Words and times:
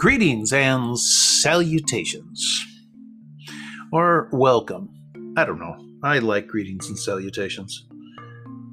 Greetings 0.00 0.50
and 0.54 0.98
salutations. 0.98 2.66
Or 3.92 4.30
welcome. 4.32 4.88
I 5.36 5.44
don't 5.44 5.58
know. 5.58 5.76
I 6.02 6.20
like 6.20 6.46
greetings 6.46 6.88
and 6.88 6.98
salutations. 6.98 7.86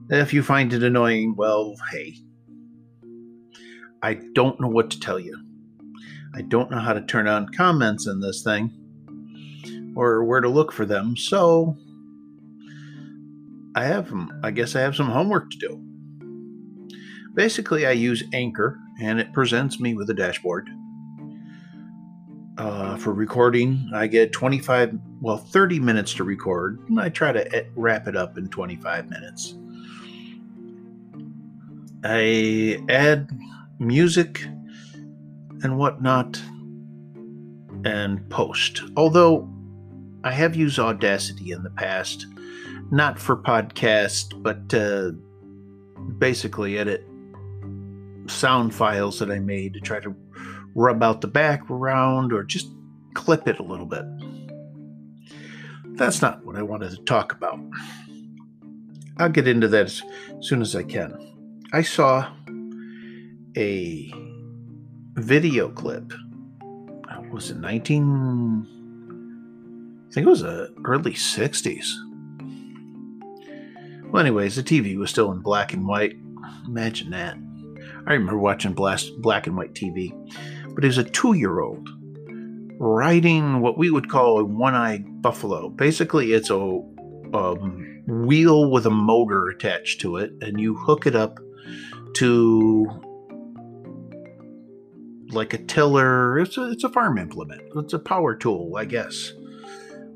If 0.10 0.34
you 0.34 0.42
find 0.42 0.72
it 0.72 0.84
annoying, 0.84 1.36
well, 1.36 1.76
hey. 1.92 2.16
I 4.02 4.22
don't 4.36 4.58
know 4.62 4.70
what 4.70 4.90
to 4.92 5.02
tell 5.02 5.20
you. 5.20 5.38
I 6.34 6.44
don't 6.44 6.72
know 6.72 6.80
how 6.80 6.94
to 6.94 7.02
turn 7.02 7.28
on 7.28 7.50
comments 7.50 8.08
in 8.08 8.22
this 8.22 8.42
thing 8.42 8.72
or 9.98 10.24
where 10.24 10.40
to 10.40 10.48
look 10.48 10.72
for 10.72 10.86
them, 10.86 11.18
so 11.18 11.76
I 13.76 13.84
have 13.84 14.14
I 14.44 14.52
guess 14.52 14.78
I 14.78 14.80
have 14.80 14.96
some 14.96 15.10
homework 15.10 15.52
to 15.52 15.58
do. 15.58 15.84
Basically, 17.34 17.86
I 17.86 17.92
use 17.92 18.24
Anchor 18.32 18.80
and 19.02 19.20
it 19.20 19.34
presents 19.34 19.78
me 19.78 19.94
with 19.94 20.10
a 20.10 20.14
dashboard. 20.14 20.70
Uh, 22.58 22.98
for 22.98 23.14
recording, 23.14 23.88
I 23.94 24.08
get 24.08 24.32
25, 24.32 24.98
well, 25.22 25.38
30 25.38 25.80
minutes 25.80 26.16
to 26.16 26.24
record, 26.24 26.80
and 26.90 27.00
I 27.00 27.10
try 27.10 27.32
to 27.32 27.66
wrap 27.76 28.08
it 28.08 28.16
up 28.16 28.36
in 28.36 28.50
25 28.50 29.10
minutes. 29.10 29.56
I 32.04 32.82
add 32.90 33.30
music 33.78 34.42
and 35.62 35.78
whatnot 35.78 36.42
and 37.86 38.28
post. 38.32 38.82
Although 38.96 39.48
I 40.24 40.32
have 40.32 40.56
used 40.56 40.80
Audacity 40.80 41.52
in 41.52 41.62
the 41.62 41.70
past, 41.70 42.26
not 42.90 43.20
for 43.20 43.38
podcast, 43.38 44.42
but 44.42 44.74
uh, 44.74 45.12
basically 46.18 46.80
edit 46.80 47.06
sound 48.28 48.74
files 48.74 49.20
that 49.20 49.30
I 49.30 49.40
made 49.40 49.74
to 49.76 49.80
try 49.80 50.00
to 50.00 50.16
rub 50.78 51.02
out 51.02 51.20
the 51.22 51.28
background 51.28 52.32
or 52.32 52.44
just 52.44 52.70
clip 53.16 53.48
it 53.48 53.60
a 53.60 53.64
little 53.64 53.88
bit. 53.88 54.06
That's 55.98 56.22
not 56.22 56.46
what 56.46 56.56
I 56.56 56.62
wanted 56.62 56.92
to 56.92 57.04
talk 57.04 57.32
about. 57.34 57.60
I'll 59.18 59.30
get 59.30 59.48
into 59.48 59.68
that 59.70 59.88
as 59.88 60.04
soon 60.40 60.62
as 60.62 60.76
I 60.76 60.84
can. 60.84 61.18
I 61.74 61.82
saw 61.82 62.32
a 63.58 64.14
video 65.16 65.70
clip. 65.70 66.14
Uh, 67.10 67.22
was 67.32 67.50
it 67.50 67.58
19? 67.58 68.68
I 70.08 70.14
think 70.14 70.28
it 70.28 70.30
was 70.30 70.42
the 70.42 70.72
early 70.86 71.14
60s. 71.14 71.92
Well, 74.12 74.22
anyways, 74.22 74.56
the 74.56 74.64
TV 74.64 74.96
was 74.96 75.10
still 75.10 75.32
in 75.32 75.40
black 75.40 75.74
and 75.74 75.88
white. 75.88 76.18
Imagine 76.68 77.10
that. 77.10 77.36
I 78.06 78.14
remember 78.14 78.38
watching 78.38 78.74
black 78.74 79.48
and 79.48 79.58
white 79.58 79.74
TV, 79.74 80.14
but 80.78 80.86
was 80.86 81.00
a 81.00 81.04
two 81.04 81.34
year 81.34 81.60
old 81.60 81.90
riding 82.80 83.62
what 83.62 83.80
we 83.80 83.90
would 83.90 84.12
call 84.12 84.38
a 84.38 84.44
one 84.44 84.76
eyed 84.76 85.24
buffalo. 85.24 85.70
Basically, 85.70 86.34
it's 86.34 86.52
a 86.52 86.60
um, 87.34 88.04
wheel 88.06 88.70
with 88.70 88.86
a 88.86 88.92
motor 88.92 89.48
attached 89.48 90.02
to 90.02 90.18
it, 90.18 90.34
and 90.40 90.62
you 90.62 90.76
hook 90.76 91.08
it 91.08 91.16
up 91.16 91.40
to 92.18 92.86
like 95.30 95.56
a 95.56 95.58
tiller. 95.58 96.38
It's 96.38 96.60
a, 96.60 96.70
it's 96.70 96.84
a 96.84 96.90
farm 96.90 97.18
implement, 97.18 97.64
it's 97.76 97.94
a 97.94 98.00
power 98.00 98.36
tool, 98.36 98.76
I 98.78 98.86
guess. 98.86 99.34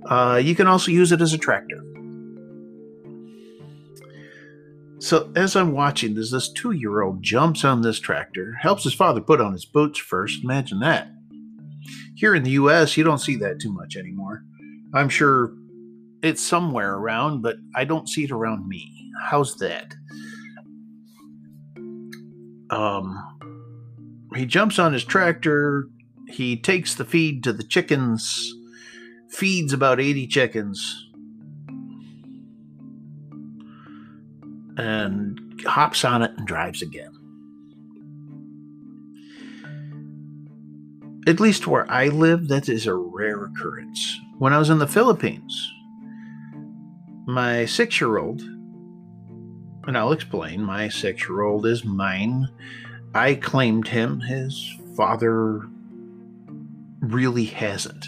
Uh, 0.05 0.39
you 0.43 0.53
can 0.53 0.67
also 0.67 0.91
use 0.91 1.11
it 1.11 1.21
as 1.21 1.33
a 1.33 1.39
tractor. 1.39 1.83
So 5.01 5.31
as 5.35 5.55
I'm 5.55 5.71
watching 5.71 6.13
this, 6.13 6.31
this 6.31 6.51
two 6.51 6.71
year 6.71 7.01
old 7.01 7.23
jumps 7.23 7.65
on 7.65 7.81
this 7.81 7.99
tractor, 7.99 8.53
helps 8.61 8.83
his 8.83 8.93
father 8.93 9.19
put 9.19 9.41
on 9.41 9.51
his 9.51 9.65
boots 9.65 9.97
first. 9.97 10.43
Imagine 10.43 10.79
that. 10.81 11.09
Here 12.15 12.35
in 12.35 12.43
the 12.43 12.51
US, 12.51 12.95
you 12.95 13.03
don't 13.03 13.17
see 13.17 13.35
that 13.37 13.59
too 13.59 13.73
much 13.73 13.95
anymore. 13.95 14.43
I'm 14.93 15.09
sure 15.09 15.53
it's 16.21 16.43
somewhere 16.43 16.93
around, 16.93 17.41
but 17.41 17.55
I 17.75 17.83
don't 17.83 18.07
see 18.07 18.25
it 18.25 18.31
around 18.31 18.67
me. 18.67 19.11
How's 19.23 19.55
that? 19.55 19.95
Um, 22.69 23.39
he 24.35 24.45
jumps 24.45 24.77
on 24.77 24.93
his 24.93 25.03
tractor. 25.03 25.87
He 26.27 26.55
takes 26.55 26.93
the 26.93 27.05
feed 27.05 27.43
to 27.43 27.53
the 27.53 27.63
chickens, 27.63 28.53
feeds 29.31 29.73
about 29.73 29.99
80 29.99 30.27
chickens, 30.27 31.09
and 34.81 35.61
hops 35.65 36.03
on 36.03 36.23
it 36.23 36.31
and 36.37 36.47
drives 36.47 36.81
again. 36.81 37.11
At 41.27 41.39
least 41.39 41.67
where 41.67 41.89
I 41.89 42.07
live, 42.07 42.47
that 42.47 42.67
is 42.67 42.87
a 42.87 42.95
rare 42.95 43.45
occurrence. 43.45 44.19
When 44.39 44.53
I 44.53 44.57
was 44.57 44.71
in 44.71 44.79
the 44.79 44.87
Philippines, 44.87 45.71
my 47.27 47.65
six 47.65 48.01
year 48.01 48.17
old, 48.17 48.41
and 48.41 49.95
I'll 49.95 50.13
explain, 50.13 50.63
my 50.63 50.89
six 50.89 51.29
year 51.29 51.41
old 51.41 51.67
is 51.67 51.85
mine. 51.85 52.49
I 53.13 53.35
claimed 53.35 53.87
him. 53.87 54.19
His 54.21 54.75
father 54.97 55.61
really 57.01 57.45
hasn't. 57.45 58.07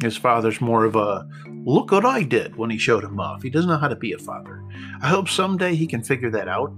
His 0.00 0.16
father's 0.16 0.60
more 0.60 0.84
of 0.84 0.94
a 0.94 1.26
look 1.66 1.90
what 1.90 2.06
I 2.06 2.22
did 2.22 2.56
when 2.56 2.70
he 2.70 2.78
showed 2.78 3.04
him 3.04 3.20
off. 3.20 3.42
He 3.42 3.50
doesn't 3.50 3.68
know 3.68 3.76
how 3.76 3.88
to 3.88 3.96
be 3.96 4.12
a 4.12 4.18
father. 4.18 4.62
I 5.02 5.08
hope 5.08 5.28
someday 5.28 5.74
he 5.74 5.86
can 5.86 6.02
figure 6.02 6.30
that 6.30 6.48
out. 6.48 6.72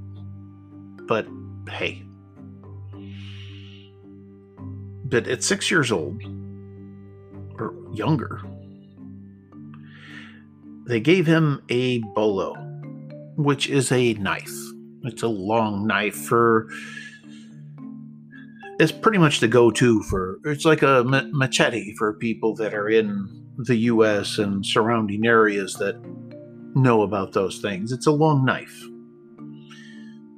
But 1.06 1.28
hey. 1.70 2.02
But 5.04 5.28
at 5.28 5.44
six 5.44 5.70
years 5.70 5.92
old, 5.92 6.22
or 7.58 7.74
younger, 7.92 8.40
they 10.86 11.00
gave 11.00 11.26
him 11.26 11.62
a 11.68 11.98
bolo, 12.14 12.54
which 13.36 13.68
is 13.68 13.92
a 13.92 14.14
knife. 14.14 14.52
It's 15.04 15.22
a 15.22 15.28
long 15.28 15.86
knife 15.86 16.16
for. 16.16 16.68
It's 18.80 18.92
pretty 18.92 19.18
much 19.18 19.40
the 19.40 19.48
go 19.48 19.70
to 19.70 20.02
for. 20.04 20.38
It's 20.44 20.64
like 20.64 20.82
a 20.82 21.04
machete 21.32 21.94
for 21.96 22.14
people 22.14 22.54
that 22.56 22.74
are 22.74 22.88
in 22.88 23.47
the 23.58 23.76
US 23.76 24.38
and 24.38 24.64
surrounding 24.64 25.26
areas 25.26 25.74
that 25.74 26.00
know 26.74 27.02
about 27.02 27.32
those 27.32 27.58
things. 27.58 27.90
It's 27.92 28.06
a 28.06 28.12
long 28.12 28.44
knife 28.44 28.82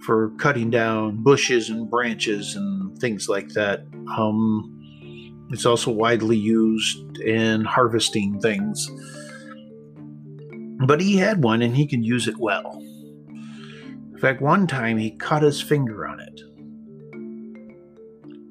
for 0.04 0.30
cutting 0.38 0.70
down 0.70 1.22
bushes 1.22 1.68
and 1.68 1.90
branches 1.90 2.56
and 2.56 2.98
things 2.98 3.28
like 3.28 3.48
that. 3.50 3.84
Um, 4.16 4.76
it's 5.50 5.66
also 5.66 5.90
widely 5.90 6.38
used 6.38 7.18
in 7.18 7.64
harvesting 7.64 8.40
things. 8.40 8.90
But 10.86 11.02
he 11.02 11.18
had 11.18 11.44
one 11.44 11.60
and 11.60 11.76
he 11.76 11.86
could 11.86 12.04
use 12.04 12.26
it 12.26 12.38
well. 12.38 12.82
In 14.12 14.18
fact, 14.18 14.40
one 14.40 14.66
time 14.66 14.96
he 14.96 15.10
cut 15.10 15.42
his 15.42 15.60
finger 15.60 16.06
on 16.06 16.20
it 16.20 16.40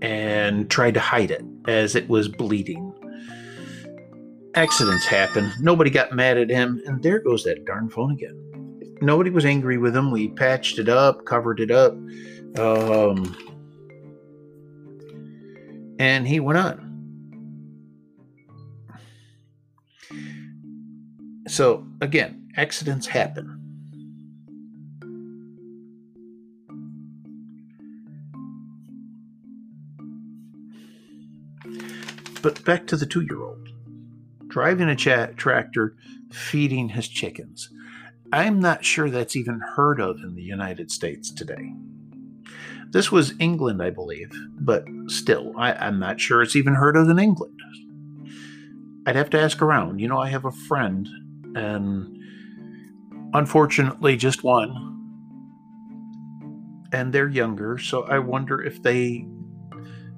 and 0.02 0.70
tried 0.70 0.94
to 0.94 1.00
hide 1.00 1.32
it 1.32 1.44
as 1.68 1.96
it 1.96 2.08
was 2.08 2.28
bleeding 2.28 2.89
accidents 4.60 5.06
happen. 5.06 5.54
Nobody 5.62 5.90
got 5.90 6.12
mad 6.12 6.38
at 6.38 6.50
him, 6.50 6.82
and 6.86 7.02
there 7.02 7.20
goes 7.20 7.46
that 7.46 7.64
darn 7.64 7.90
phone 7.90 8.12
again. 8.12 8.98
Nobody 9.02 9.30
was 9.30 9.46
angry 9.46 9.78
with 9.78 9.96
him. 9.96 10.12
We 10.12 10.28
patched 10.28 10.80
it 10.80 10.90
up, 10.90 11.24
covered 11.24 11.62
it 11.62 11.72
up, 11.72 11.94
um, 12.58 13.38
and 15.98 16.28
he 16.28 16.42
went 16.42 16.60
on. 16.60 16.86
So, 21.48 21.88
again, 22.02 22.52
accidents 22.58 23.08
happen. 23.08 23.56
But 32.42 32.66
back 32.66 32.88
to 32.88 32.98
the 32.98 33.06
two 33.06 33.22
year 33.22 33.42
old 33.42 33.70
driving 34.50 34.90
a 34.90 34.96
cha- 34.96 35.28
tractor, 35.38 35.96
feeding 36.32 36.90
his 36.90 37.08
chickens. 37.08 37.70
I'm 38.32 38.60
not 38.60 38.86
sure 38.86 39.10
that's 39.10 39.36
even 39.36 39.60
heard 39.76 40.00
of 40.00 40.18
in 40.24 40.36
the 40.36 40.44
United 40.44 40.92
States 40.92 41.32
today. 41.32 41.74
This 42.92 43.12
was 43.12 43.34
England, 43.40 43.82
I 43.82 43.92
believe, 43.92 44.32
but 44.60 44.86
still, 45.08 45.54
I, 45.58 45.74
I'm 45.74 46.00
not 46.00 46.20
sure 46.20 46.42
it's 46.42 46.56
even 46.56 46.76
heard 46.76 46.98
of 46.98 47.10
in 47.10 47.20
England. 47.20 47.60
I'd 49.06 49.16
have 49.16 49.30
to 49.32 49.40
ask 49.40 49.62
around. 49.62 50.00
You 50.00 50.08
know, 50.08 50.20
I 50.20 50.30
have 50.30 50.46
a 50.46 50.52
friend, 50.52 51.08
and 51.56 52.18
unfortunately, 53.34 54.18
just 54.18 54.44
one, 54.44 54.88
and 56.92 57.14
they're 57.14 57.30
younger, 57.30 57.78
so 57.78 58.04
I 58.04 58.20
wonder 58.20 58.62
if 58.62 58.82
they 58.82 59.26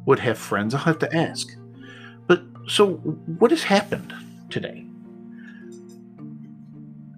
would 0.05 0.19
have 0.19 0.37
friends. 0.37 0.73
I'll 0.73 0.81
have 0.81 0.99
to 0.99 1.15
ask. 1.15 1.49
So, 2.71 2.93
what 3.37 3.51
has 3.51 3.63
happened 3.63 4.13
today? 4.49 4.85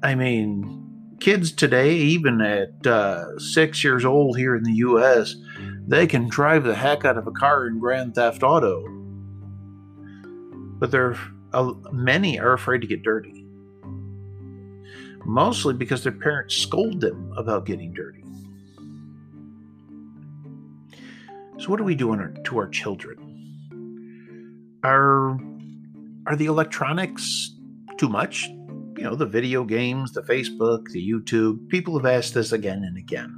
I 0.01 0.15
mean, 0.15 1.15
kids 1.19 1.51
today, 1.51 1.93
even 1.93 2.41
at 2.41 2.87
uh, 2.87 3.37
six 3.37 3.83
years 3.83 4.03
old 4.03 4.35
here 4.35 4.55
in 4.55 4.63
the 4.63 4.73
U.S., 4.87 5.35
They 5.87 6.07
can 6.07 6.27
drive 6.27 6.63
the 6.63 6.73
heck 6.73 7.05
out 7.05 7.19
of 7.19 7.27
a 7.27 7.31
car 7.31 7.67
in 7.67 7.77
Grand 7.77 8.15
Theft 8.15 8.41
Auto, 8.41 8.83
but 10.79 10.89
they're 10.89 11.17
uh, 11.53 11.73
many 11.91 12.39
are 12.39 12.53
afraid 12.53 12.81
to 12.81 12.87
get 12.87 13.03
dirty. 13.03 13.45
Mostly 15.23 15.75
because 15.75 16.01
their 16.01 16.13
parents 16.13 16.57
scold 16.57 16.99
them 16.99 17.31
about 17.37 17.67
getting 17.67 17.93
dirty. 17.93 18.23
So, 21.59 21.69
what 21.69 21.79
are 21.79 21.83
we 21.83 21.93
doing 21.93 22.39
to 22.43 22.57
our 22.57 22.69
children? 22.69 23.22
Are 24.83 25.39
are 26.27 26.35
the 26.35 26.45
electronics 26.45 27.51
too 27.97 28.09
much? 28.09 28.47
You 28.97 29.03
know, 29.03 29.15
the 29.15 29.25
video 29.25 29.63
games, 29.63 30.11
the 30.11 30.21
Facebook, 30.21 30.89
the 30.91 31.09
YouTube. 31.09 31.67
People 31.69 31.97
have 31.97 32.05
asked 32.05 32.33
this 32.33 32.51
again 32.51 32.83
and 32.83 32.97
again. 32.97 33.35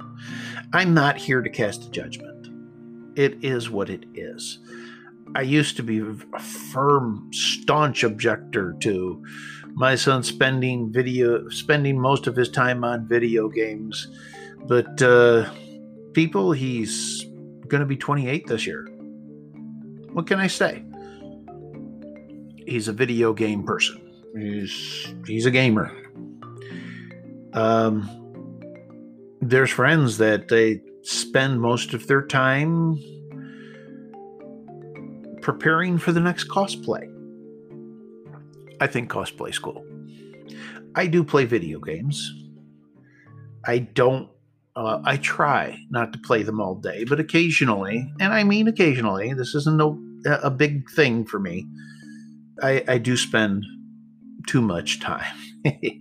I'm 0.72 0.94
not 0.94 1.16
here 1.16 1.42
to 1.42 1.50
cast 1.50 1.84
a 1.84 1.90
judgment. 1.90 2.48
It 3.16 3.44
is 3.44 3.70
what 3.70 3.90
it 3.90 4.04
is. 4.14 4.58
I 5.34 5.42
used 5.42 5.76
to 5.76 5.82
be 5.82 6.00
a 6.00 6.38
firm, 6.38 7.30
staunch 7.32 8.04
objector 8.04 8.74
to 8.80 9.24
my 9.74 9.94
son 9.94 10.22
spending 10.22 10.92
video, 10.92 11.48
spending 11.48 12.00
most 12.00 12.26
of 12.26 12.36
his 12.36 12.48
time 12.48 12.84
on 12.84 13.06
video 13.06 13.48
games. 13.48 14.08
But 14.66 15.02
uh, 15.02 15.50
people, 16.12 16.52
he's 16.52 17.24
going 17.68 17.80
to 17.80 17.86
be 17.86 17.96
28 17.96 18.46
this 18.46 18.66
year. 18.66 18.86
What 20.12 20.26
can 20.26 20.40
I 20.40 20.46
say? 20.46 20.85
He's 22.66 22.88
a 22.88 22.92
video 22.92 23.32
game 23.32 23.62
person. 23.62 24.00
He's 24.36 25.14
he's 25.26 25.46
a 25.46 25.50
gamer. 25.50 25.90
Um, 27.52 28.10
there's 29.40 29.70
friends 29.70 30.18
that 30.18 30.48
they 30.48 30.82
spend 31.02 31.60
most 31.60 31.94
of 31.94 32.06
their 32.06 32.22
time 32.22 32.98
preparing 35.40 35.96
for 35.96 36.12
the 36.12 36.20
next 36.20 36.48
cosplay. 36.48 37.10
I 38.80 38.86
think 38.86 39.10
cosplay's 39.10 39.58
cool. 39.58 39.86
I 40.94 41.06
do 41.06 41.24
play 41.24 41.44
video 41.44 41.78
games. 41.80 42.32
I 43.64 43.78
don't. 43.78 44.28
Uh, 44.74 45.00
I 45.04 45.16
try 45.16 45.78
not 45.88 46.12
to 46.12 46.18
play 46.18 46.42
them 46.42 46.60
all 46.60 46.74
day, 46.74 47.04
but 47.04 47.18
occasionally, 47.18 48.12
and 48.20 48.34
I 48.34 48.44
mean 48.44 48.68
occasionally. 48.68 49.32
This 49.32 49.54
isn't 49.54 49.78
no 49.78 49.98
a 50.26 50.50
big 50.50 50.90
thing 50.90 51.24
for 51.24 51.38
me. 51.38 51.66
I, 52.62 52.84
I 52.88 52.98
do 52.98 53.16
spend 53.16 53.64
too 54.46 54.62
much 54.62 55.00
time. 55.00 55.34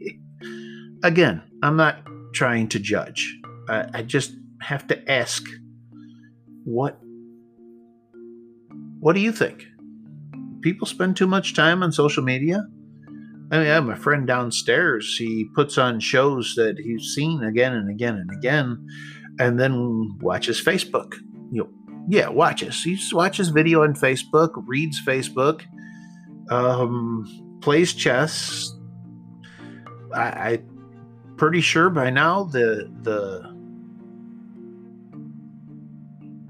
Again, 1.04 1.42
I'm 1.62 1.76
not 1.76 1.98
trying 2.34 2.68
to 2.70 2.80
judge. 2.80 3.40
I, 3.68 3.86
I 3.94 4.02
just 4.04 4.34
have 4.62 4.88
to 4.88 5.12
ask 5.12 5.44
what 6.64 7.00
what 9.00 9.14
do 9.14 9.22
you 9.22 9.32
think? 9.32 9.64
People 10.62 10.88
spend 10.88 11.16
too 11.16 11.28
much 11.28 11.54
time 11.54 11.84
on 11.84 11.92
social 11.92 12.24
media? 12.24 12.66
I 13.52 13.60
mean, 13.60 13.68
I 13.68 13.74
have 13.76 13.88
a 13.88 13.96
friend 13.96 14.26
downstairs. 14.26 15.16
He 15.16 15.48
puts 15.54 15.78
on 15.78 16.00
shows 16.00 16.56
that 16.56 16.80
he's 16.80 17.14
seen 17.14 17.44
again 17.44 17.74
and 17.74 17.88
again 17.92 18.16
and 18.16 18.32
again, 18.36 18.88
and 19.38 19.60
then 19.60 20.18
watches 20.20 20.60
Facebook. 20.60 21.14
You 21.52 21.64
know, 21.64 21.70
yeah, 22.10 22.30
watches. 22.30 22.82
He 22.82 22.98
watches 23.14 23.50
video 23.50 23.84
on 23.84 23.94
Facebook, 23.94 24.52
reads 24.66 25.00
Facebook, 25.06 25.62
um, 26.50 27.60
plays 27.62 27.94
chess. 27.94 28.74
I, 30.14 30.22
I 30.22 30.60
pretty 31.38 31.62
sure 31.62 31.90
by 31.90 32.10
now 32.10 32.44
the 32.44 32.90
the 33.02 33.54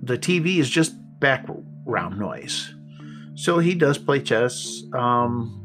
the 0.03 0.17
TV 0.17 0.59
is 0.59 0.69
just 0.69 0.95
background 1.19 2.19
noise. 2.19 2.73
So 3.35 3.59
he 3.59 3.75
does 3.75 3.97
play 3.97 4.21
chess. 4.21 4.83
Um, 4.93 5.61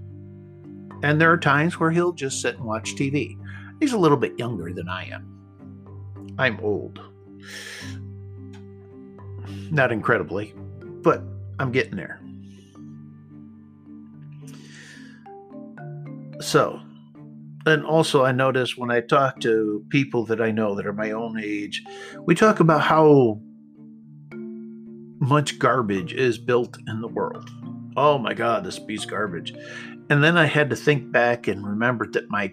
and 1.03 1.21
there 1.21 1.31
are 1.33 1.39
times 1.39 1.79
where 1.79 1.91
he'll 1.91 2.13
just 2.13 2.41
sit 2.41 2.57
and 2.57 2.65
watch 2.65 2.95
TV. 2.95 3.37
He's 3.81 3.93
a 3.93 3.99
little 3.99 4.17
bit 4.17 4.39
younger 4.39 4.73
than 4.73 4.89
I 4.89 5.05
am. 5.11 6.37
I'm 6.39 6.59
old. 6.61 7.01
Not 9.71 9.93
incredibly, 9.93 10.55
but 11.03 11.23
I'm 11.59 11.71
getting 11.71 11.97
there. 11.97 12.20
So, 16.41 16.81
and 17.67 17.85
also 17.85 18.25
I 18.25 18.33
notice 18.33 18.77
when 18.77 18.91
I 18.91 19.01
talk 19.01 19.41
to 19.41 19.85
people 19.91 20.25
that 20.27 20.41
I 20.41 20.51
know 20.51 20.75
that 20.75 20.87
are 20.87 20.93
my 20.93 21.11
own 21.11 21.39
age, 21.39 21.85
we 22.25 22.35
talk 22.35 22.61
about 22.61 22.81
how 22.81 23.41
much 25.21 25.59
garbage 25.59 26.15
is 26.15 26.39
built 26.39 26.79
in 26.89 27.03
the 27.03 27.09
world. 27.09 27.51
Oh 27.97 28.17
my 28.17 28.33
God, 28.33 28.65
this 28.65 28.79
piece 28.79 29.05
garbage. 29.05 29.53
And 30.09 30.25
then 30.25 30.39
I 30.39 30.47
had 30.47 30.71
to 30.71 30.77
think 30.77 31.13
back 31.13 31.47
and 31.47 31.67
remember 31.67 32.07
that 32.13 32.31
my 32.31 32.53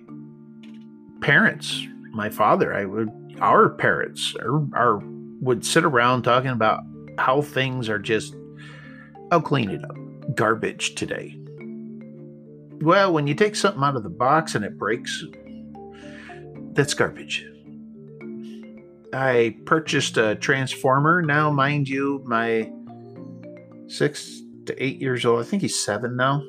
parents, 1.21 1.81
my 2.11 2.29
father, 2.29 2.73
I 2.73 2.85
would, 2.85 3.09
our 3.39 3.69
parents, 3.69 4.35
are, 4.35 4.59
are 4.73 5.01
would 5.39 5.65
sit 5.65 5.85
around 5.85 6.23
talking 6.23 6.49
about 6.49 6.83
how 7.17 7.41
things 7.41 7.87
are 7.89 7.99
just, 7.99 8.35
I'll 9.31 9.41
clean 9.41 9.69
it 9.69 9.83
up, 9.83 9.95
garbage 10.35 10.95
today. 10.95 11.39
Well, 12.81 13.11
when 13.11 13.27
you 13.27 13.33
take 13.33 13.55
something 13.55 13.83
out 13.83 13.95
of 13.95 14.03
the 14.03 14.09
box 14.09 14.55
and 14.55 14.63
it 14.63 14.77
breaks, 14.77 15.23
that's 16.73 16.93
garbage. 16.93 17.45
I 19.13 19.57
purchased 19.65 20.17
a 20.17 20.35
transformer. 20.35 21.21
Now, 21.21 21.49
mind 21.51 21.89
you, 21.89 22.21
my 22.25 22.71
six 23.87 24.41
to 24.65 24.83
eight 24.83 25.01
years 25.01 25.25
old, 25.25 25.39
I 25.39 25.43
think 25.43 25.61
he's 25.61 25.79
seven 25.79 26.15
now. 26.15 26.43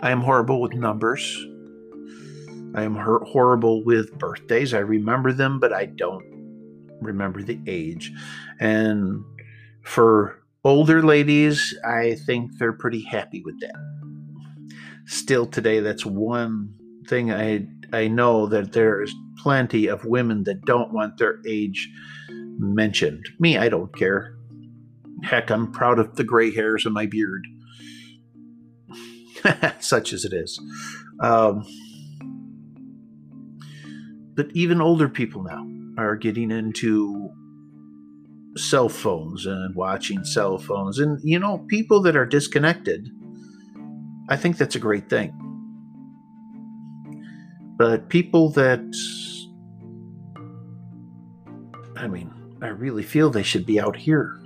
I 0.00 0.10
am 0.10 0.20
horrible 0.20 0.60
with 0.60 0.74
numbers. 0.74 1.46
I 2.74 2.82
am 2.82 2.94
horrible 2.94 3.84
with 3.84 4.16
birthdays. 4.18 4.74
I 4.74 4.78
remember 4.78 5.32
them, 5.32 5.58
but 5.60 5.72
I 5.72 5.86
don't 5.86 6.24
remember 7.00 7.42
the 7.42 7.60
age. 7.66 8.12
And 8.60 9.24
for 9.82 10.41
Older 10.64 11.02
ladies, 11.02 11.76
I 11.84 12.14
think 12.14 12.56
they're 12.58 12.72
pretty 12.72 13.02
happy 13.02 13.42
with 13.44 13.58
that. 13.60 13.74
Still 15.06 15.44
today, 15.44 15.80
that's 15.80 16.06
one 16.06 16.74
thing 17.08 17.32
I 17.32 17.66
I 17.92 18.06
know 18.06 18.46
that 18.46 18.72
there's 18.72 19.12
plenty 19.38 19.88
of 19.88 20.04
women 20.04 20.44
that 20.44 20.64
don't 20.64 20.92
want 20.92 21.18
their 21.18 21.40
age 21.48 21.90
mentioned. 22.30 23.28
Me, 23.40 23.58
I 23.58 23.68
don't 23.68 23.94
care. 23.96 24.36
Heck, 25.24 25.50
I'm 25.50 25.72
proud 25.72 25.98
of 25.98 26.14
the 26.14 26.24
gray 26.24 26.54
hairs 26.54 26.86
in 26.86 26.92
my 26.92 27.06
beard. 27.06 27.44
Such 29.80 30.12
as 30.12 30.24
it 30.24 30.32
is. 30.32 30.60
Um, 31.18 31.64
but 34.36 34.46
even 34.54 34.80
older 34.80 35.08
people 35.08 35.42
now 35.42 35.66
are 35.98 36.14
getting 36.14 36.52
into 36.52 37.32
cell 38.56 38.88
phones 38.88 39.46
and 39.46 39.74
watching 39.74 40.24
cell 40.24 40.58
phones. 40.58 40.98
And, 40.98 41.18
you 41.22 41.38
know, 41.38 41.58
people 41.68 42.00
that 42.02 42.16
are 42.16 42.26
disconnected, 42.26 43.08
I 44.28 44.36
think 44.36 44.56
that's 44.56 44.76
a 44.76 44.80
great 44.80 45.08
thing. 45.08 45.32
But 47.76 48.08
people 48.08 48.50
that, 48.50 48.80
I 51.96 52.06
mean, 52.06 52.32
I 52.60 52.68
really 52.68 53.02
feel 53.02 53.30
they 53.30 53.42
should 53.42 53.66
be 53.66 53.80
out 53.80 53.96
here 53.96 54.38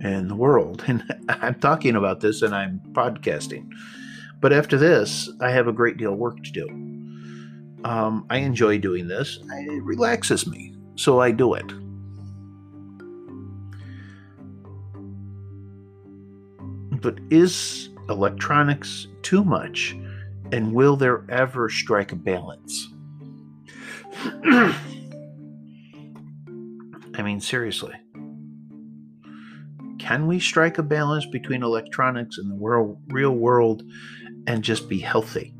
in 0.00 0.28
the 0.28 0.34
world. 0.34 0.84
And 0.88 1.02
I'm 1.28 1.60
talking 1.60 1.96
about 1.96 2.20
this 2.20 2.42
and 2.42 2.54
I'm 2.54 2.80
podcasting. 2.92 3.68
But 4.40 4.52
after 4.52 4.76
this, 4.76 5.28
I 5.40 5.50
have 5.50 5.68
a 5.68 5.72
great 5.72 5.96
deal 5.96 6.12
of 6.12 6.18
work 6.18 6.42
to 6.42 6.52
do. 6.52 6.68
Um, 7.84 8.26
I 8.30 8.38
enjoy 8.38 8.78
doing 8.78 9.08
this, 9.08 9.38
it 9.50 9.82
relaxes 9.84 10.46
me. 10.46 10.74
So 10.96 11.20
I 11.20 11.30
do 11.30 11.54
it. 11.54 11.72
But 17.00 17.18
is 17.30 17.90
electronics 18.08 19.06
too 19.22 19.44
much? 19.44 19.96
And 20.50 20.72
will 20.72 20.96
there 20.96 21.24
ever 21.28 21.68
strike 21.68 22.12
a 22.12 22.16
balance? 22.16 22.88
I 27.14 27.22
mean, 27.22 27.40
seriously. 27.40 27.94
Can 29.98 30.26
we 30.26 30.40
strike 30.40 30.78
a 30.78 30.82
balance 30.82 31.26
between 31.26 31.62
electronics 31.62 32.38
and 32.38 32.50
the 32.50 32.54
world, 32.54 32.98
real 33.08 33.32
world 33.32 33.82
and 34.46 34.64
just 34.64 34.88
be 34.88 34.98
healthy? 34.98 35.52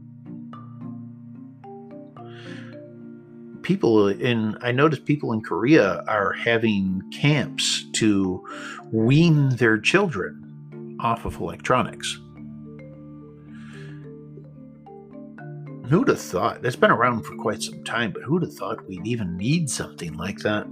People 3.62 4.09
in, 4.09 4.57
I 4.62 4.73
noticed 4.73 5.04
people 5.04 5.33
in 5.33 5.42
Korea 5.42 6.02
are 6.09 6.33
having 6.33 7.02
camps 7.12 7.85
to 7.95 8.42
wean 8.90 9.50
their 9.57 9.78
children 9.78 10.48
off 11.00 11.25
of 11.25 11.40
electronics. 11.40 12.19
Who'd 15.88 16.09
have 16.09 16.21
thought? 16.21 16.64
It's 16.64 16.76
been 16.76 16.90
around 16.90 17.23
for 17.23 17.35
quite 17.37 17.62
some 17.62 17.83
time, 17.83 18.12
but 18.12 18.23
who'd 18.23 18.43
have 18.43 18.52
thought 18.52 18.87
we'd 18.87 19.07
even 19.07 19.37
need 19.37 19.71
something 19.71 20.14
like 20.14 20.38
that? 20.40 20.67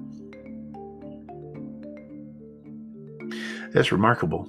That's 3.72 3.92
remarkable. 3.92 4.48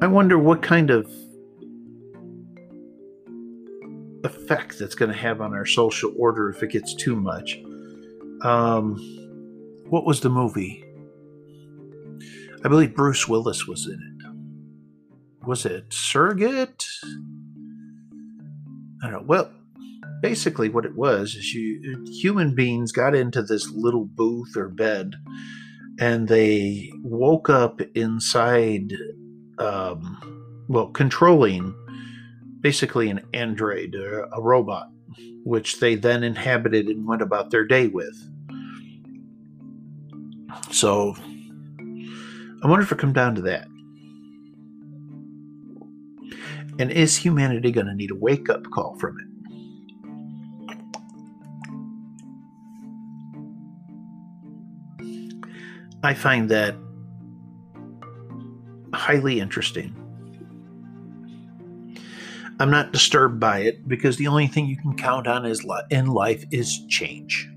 I 0.00 0.06
wonder 0.06 0.38
what 0.38 0.62
kind 0.62 0.90
of 0.90 1.10
effect 4.24 4.78
that's 4.78 4.94
going 4.94 5.10
to 5.10 5.16
have 5.16 5.40
on 5.40 5.52
our 5.54 5.66
social 5.66 6.12
order 6.16 6.50
if 6.50 6.62
it 6.62 6.70
gets 6.70 6.94
too 6.94 7.16
much. 7.16 7.58
Um, 8.42 8.96
what 9.88 10.06
was 10.06 10.20
the 10.20 10.30
movie? 10.30 10.84
I 12.62 12.68
believe 12.68 12.94
Bruce 12.94 13.26
Willis 13.26 13.66
was 13.66 13.86
in 13.86 13.94
it. 13.94 15.46
Was 15.46 15.64
it 15.64 15.92
Surrogate? 15.92 16.84
I 19.02 19.10
don't 19.10 19.12
know. 19.12 19.24
Well, 19.26 19.50
basically, 20.20 20.68
what 20.68 20.84
it 20.84 20.94
was 20.94 21.34
is 21.34 21.54
you 21.54 22.04
human 22.20 22.54
beings 22.54 22.92
got 22.92 23.14
into 23.14 23.42
this 23.42 23.70
little 23.70 24.04
booth 24.04 24.56
or 24.56 24.68
bed, 24.68 25.14
and 25.98 26.28
they 26.28 26.90
woke 27.02 27.48
up 27.48 27.80
inside, 27.94 28.92
um, 29.58 30.66
well, 30.68 30.88
controlling 30.88 31.74
basically 32.60 33.08
an 33.08 33.22
android, 33.32 33.94
or 33.94 34.28
a 34.34 34.42
robot, 34.42 34.90
which 35.44 35.80
they 35.80 35.94
then 35.94 36.22
inhabited 36.22 36.88
and 36.88 37.06
went 37.06 37.22
about 37.22 37.50
their 37.50 37.64
day 37.64 37.86
with. 37.86 38.28
So 40.70 41.16
I 42.62 42.66
wonder 42.66 42.82
if 42.82 42.92
it 42.92 42.98
come 42.98 43.12
down 43.12 43.34
to 43.36 43.42
that. 43.42 43.66
And 46.78 46.90
is 46.90 47.16
humanity 47.16 47.70
going 47.72 47.86
to 47.86 47.94
need 47.94 48.10
a 48.10 48.14
wake 48.14 48.48
up 48.48 48.64
call 48.70 48.98
from 48.98 49.18
it? 49.18 49.26
I 56.02 56.14
find 56.14 56.48
that 56.48 56.74
highly 58.94 59.40
interesting. 59.40 59.94
I'm 62.58 62.70
not 62.70 62.92
disturbed 62.92 63.40
by 63.40 63.60
it 63.60 63.86
because 63.88 64.16
the 64.16 64.26
only 64.26 64.46
thing 64.46 64.66
you 64.66 64.76
can 64.76 64.96
count 64.96 65.26
on 65.26 65.44
is 65.46 65.64
in 65.90 66.06
life 66.06 66.44
is 66.50 66.84
change. 66.88 67.49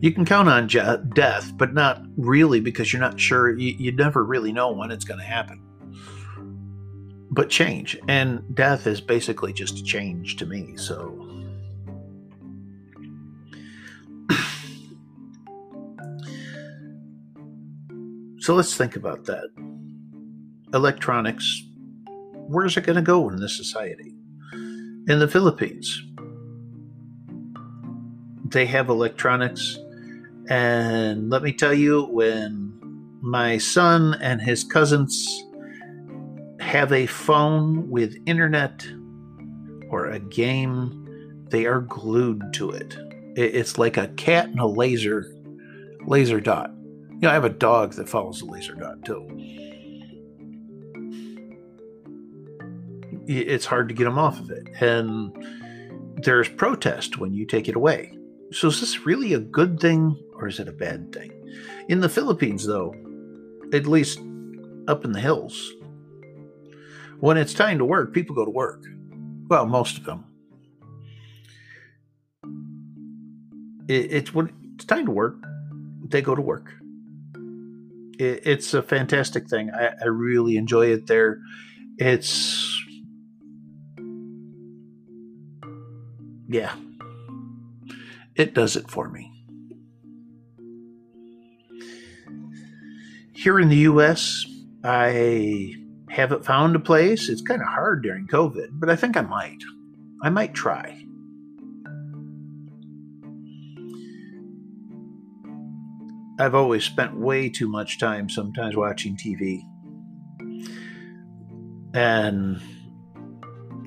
You 0.00 0.12
can 0.12 0.24
count 0.24 0.48
on 0.48 0.68
je- 0.68 0.96
death, 1.14 1.52
but 1.56 1.74
not 1.74 2.02
really 2.16 2.60
because 2.60 2.92
you're 2.92 3.00
not 3.00 3.20
sure. 3.20 3.56
You, 3.56 3.74
you 3.78 3.92
never 3.92 4.24
really 4.24 4.52
know 4.52 4.72
when 4.72 4.90
it's 4.90 5.04
going 5.04 5.20
to 5.20 5.26
happen. 5.26 5.62
But 7.30 7.48
change 7.50 7.96
and 8.08 8.42
death 8.54 8.86
is 8.86 9.00
basically 9.00 9.52
just 9.52 9.78
a 9.78 9.84
change 9.84 10.36
to 10.36 10.46
me. 10.46 10.76
So. 10.76 11.26
so 18.40 18.54
let's 18.54 18.76
think 18.76 18.96
about 18.96 19.24
that. 19.26 19.48
Electronics 20.72 21.64
where's 22.50 22.76
it 22.76 22.84
going 22.84 22.96
to 22.96 23.02
go 23.02 23.28
in 23.28 23.36
this 23.36 23.56
society? 23.56 24.12
In 25.06 25.18
the 25.18 25.28
Philippines, 25.28 26.02
they 28.44 28.66
have 28.66 28.88
electronics. 28.88 29.78
And 30.50 31.30
let 31.30 31.42
me 31.42 31.52
tell 31.52 31.72
you, 31.72 32.02
when 32.06 32.72
my 33.22 33.56
son 33.58 34.14
and 34.20 34.40
his 34.40 34.64
cousins 34.64 35.44
have 36.58 36.92
a 36.92 37.06
phone 37.06 37.88
with 37.88 38.16
internet 38.26 38.86
or 39.88 40.06
a 40.06 40.18
game, 40.18 41.46
they 41.50 41.66
are 41.66 41.80
glued 41.80 42.42
to 42.54 42.70
it. 42.70 42.96
It's 43.36 43.78
like 43.78 43.96
a 43.96 44.08
cat 44.08 44.46
and 44.46 44.60
a 44.60 44.66
laser 44.66 45.32
laser 46.06 46.40
dot. 46.40 46.72
You 47.12 47.20
know, 47.20 47.30
I 47.30 47.34
have 47.34 47.44
a 47.44 47.50
dog 47.50 47.94
that 47.94 48.08
follows 48.08 48.40
the 48.40 48.46
laser 48.46 48.74
dot 48.74 49.04
too. 49.04 49.28
it's 53.32 53.64
hard 53.64 53.88
to 53.88 53.94
get 53.94 54.04
them 54.04 54.18
off 54.18 54.40
of 54.40 54.50
it. 54.50 54.66
And 54.80 55.32
there's 56.24 56.48
protest 56.48 57.18
when 57.18 57.32
you 57.32 57.46
take 57.46 57.68
it 57.68 57.76
away. 57.76 58.12
So 58.50 58.68
is 58.68 58.80
this 58.80 59.06
really 59.06 59.34
a 59.34 59.38
good 59.38 59.78
thing 59.78 60.20
or 60.40 60.48
is 60.48 60.58
it 60.58 60.68
a 60.68 60.72
bad 60.72 61.12
thing? 61.12 61.32
In 61.88 62.00
the 62.00 62.08
Philippines, 62.08 62.66
though, 62.66 62.94
at 63.72 63.86
least 63.86 64.18
up 64.88 65.04
in 65.04 65.12
the 65.12 65.20
hills, 65.20 65.72
when 67.20 67.36
it's 67.36 67.54
time 67.54 67.78
to 67.78 67.84
work, 67.84 68.14
people 68.14 68.34
go 68.34 68.44
to 68.44 68.50
work. 68.50 68.82
Well, 69.48 69.66
most 69.66 69.98
of 69.98 70.04
them. 70.04 70.24
It, 73.88 74.12
it's 74.12 74.34
when 74.34 74.52
it's 74.74 74.84
time 74.84 75.06
to 75.06 75.12
work, 75.12 75.36
they 76.08 76.22
go 76.22 76.34
to 76.34 76.42
work. 76.42 76.72
It, 78.18 78.46
it's 78.46 78.72
a 78.74 78.82
fantastic 78.82 79.48
thing. 79.48 79.70
I, 79.70 79.90
I 80.00 80.06
really 80.06 80.56
enjoy 80.56 80.86
it 80.92 81.06
there. 81.06 81.40
It's 81.98 82.80
Yeah. 86.50 86.74
It 88.34 88.54
does 88.54 88.74
it 88.74 88.90
for 88.90 89.08
me. 89.08 89.39
Here 93.40 93.58
in 93.58 93.70
the 93.70 93.88
US, 93.88 94.44
I 94.84 95.74
haven't 96.10 96.44
found 96.44 96.76
a 96.76 96.78
place. 96.78 97.30
It's 97.30 97.40
kind 97.40 97.62
of 97.62 97.68
hard 97.68 98.02
during 98.02 98.26
COVID, 98.26 98.68
but 98.72 98.90
I 98.90 98.96
think 98.96 99.16
I 99.16 99.22
might. 99.22 99.62
I 100.22 100.28
might 100.28 100.52
try. 100.52 101.02
I've 106.38 106.54
always 106.54 106.84
spent 106.84 107.18
way 107.18 107.48
too 107.48 107.66
much 107.66 107.98
time 107.98 108.28
sometimes 108.28 108.76
watching 108.76 109.16
TV. 109.16 109.62
And 111.94 112.60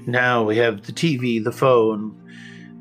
now 0.07 0.45
we 0.45 0.57
have 0.57 0.81
the 0.81 0.93
TV, 0.93 1.43
the 1.43 1.51
phone, 1.51 2.19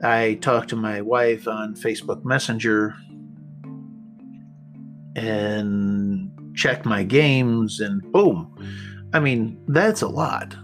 I 0.03 0.39
talk 0.41 0.69
to 0.69 0.77
my 0.77 1.03
wife 1.03 1.47
on 1.47 1.75
Facebook 1.75 2.25
Messenger 2.25 2.97
and 5.15 6.31
checked 6.55 6.85
my 6.85 7.03
games, 7.03 7.81
and 7.81 8.01
boom. 8.13 8.55
I 9.13 9.21
mean, 9.21 9.63
that's 9.69 10.03
a 10.03 10.09
lot. 10.09 10.55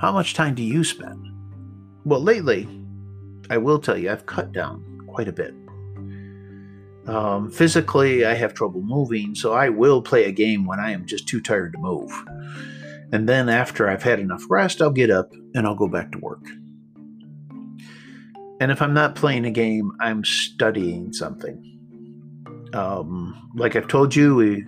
How 0.00 0.12
much 0.12 0.34
time 0.34 0.54
do 0.54 0.62
you 0.62 0.84
spend? 0.84 1.26
Well, 2.04 2.22
lately, 2.22 2.68
I 3.50 3.58
will 3.58 3.78
tell 3.78 3.96
you, 3.96 4.10
I've 4.10 4.26
cut 4.26 4.52
down 4.52 5.02
quite 5.08 5.28
a 5.28 5.32
bit. 5.32 5.54
Um, 7.06 7.50
physically, 7.50 8.26
I 8.26 8.34
have 8.34 8.54
trouble 8.54 8.82
moving, 8.82 9.34
so 9.34 9.54
I 9.54 9.70
will 9.70 10.02
play 10.02 10.24
a 10.24 10.32
game 10.32 10.66
when 10.66 10.78
I 10.78 10.92
am 10.92 11.06
just 11.06 11.26
too 11.26 11.40
tired 11.40 11.72
to 11.72 11.78
move. 11.78 12.12
And 13.12 13.28
then 13.28 13.48
after 13.48 13.88
I've 13.88 14.02
had 14.02 14.20
enough 14.20 14.42
rest, 14.50 14.82
I'll 14.82 14.90
get 14.90 15.10
up 15.10 15.32
and 15.54 15.66
I'll 15.66 15.74
go 15.74 15.88
back 15.88 16.12
to 16.12 16.18
work. 16.18 16.44
And 18.60 18.70
if 18.70 18.82
I'm 18.82 18.92
not 18.92 19.14
playing 19.14 19.46
a 19.46 19.50
game, 19.50 19.92
I'm 20.00 20.24
studying 20.24 21.12
something. 21.12 21.77
Um, 22.74 23.50
like 23.54 23.76
I've 23.76 23.88
told 23.88 24.14
you, 24.14 24.34
we, 24.36 24.64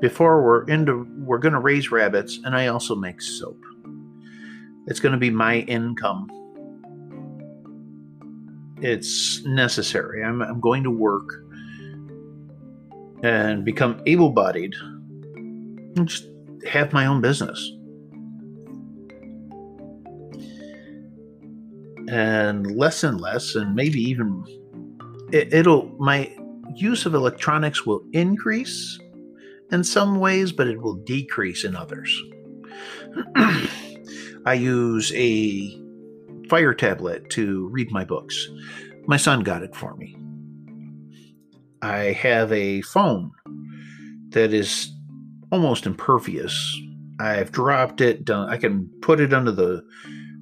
before 0.00 0.42
we're 0.42 0.64
into 0.64 1.06
we're 1.18 1.38
going 1.38 1.54
to 1.54 1.60
raise 1.60 1.90
rabbits, 1.90 2.38
and 2.44 2.56
I 2.56 2.68
also 2.68 2.94
make 2.94 3.20
soap. 3.20 3.60
It's 4.86 5.00
going 5.00 5.12
to 5.12 5.18
be 5.18 5.30
my 5.30 5.58
income. 5.60 6.28
It's 8.80 9.44
necessary. 9.44 10.24
I'm, 10.24 10.42
I'm 10.42 10.60
going 10.60 10.82
to 10.82 10.90
work 10.90 11.28
and 13.22 13.64
become 13.64 14.02
able-bodied 14.06 14.74
and 15.36 16.08
just 16.08 16.26
have 16.66 16.92
my 16.92 17.06
own 17.06 17.20
business. 17.20 17.72
and 22.12 22.76
less 22.76 23.04
and 23.04 23.20
less, 23.20 23.54
and 23.54 23.74
maybe 23.74 24.00
even 24.00 24.44
it, 25.32 25.52
it'll 25.52 25.88
my 25.98 26.30
use 26.76 27.06
of 27.06 27.14
electronics 27.14 27.86
will 27.86 28.02
increase 28.12 28.98
in 29.70 29.84
some 29.84 30.18
ways, 30.18 30.52
but 30.52 30.68
it 30.68 30.80
will 30.80 30.96
decrease 30.96 31.64
in 31.64 31.74
others. 31.74 32.20
I 34.44 34.54
use 34.54 35.12
a 35.14 35.80
fire 36.48 36.74
tablet 36.74 37.30
to 37.30 37.68
read 37.68 37.90
my 37.90 38.04
books. 38.04 38.48
My 39.06 39.16
son 39.16 39.40
got 39.40 39.62
it 39.62 39.74
for 39.74 39.96
me. 39.96 40.16
I 41.80 42.12
have 42.12 42.52
a 42.52 42.82
phone 42.82 43.32
that 44.30 44.52
is 44.52 44.92
almost 45.50 45.86
impervious. 45.86 46.80
I've 47.20 47.52
dropped 47.52 48.00
it. 48.00 48.28
I 48.30 48.56
can 48.56 48.88
put 49.00 49.20
it 49.20 49.32
under 49.32 49.52
the 49.52 49.82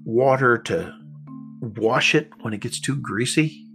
water 0.05 0.59
to 0.59 0.95
wash 1.61 2.15
it 2.15 2.31
when 2.41 2.55
it 2.55 2.61
gets 2.61 2.81
too 2.81 2.97
greasy. 2.97 3.67